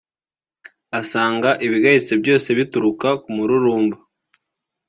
usanga 1.01 1.49
ibigayitse 1.65 2.13
byose 2.21 2.47
bituruka 2.57 3.07
ku 3.21 3.27
mururumba 3.35 3.97